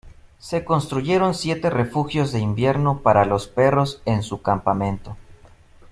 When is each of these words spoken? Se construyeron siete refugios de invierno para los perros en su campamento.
Se 0.39 0.65
construyeron 0.65 1.35
siete 1.35 1.69
refugios 1.69 2.31
de 2.31 2.39
invierno 2.39 3.01
para 3.03 3.23
los 3.23 3.45
perros 3.45 4.01
en 4.05 4.23
su 4.23 4.41
campamento. 4.41 5.15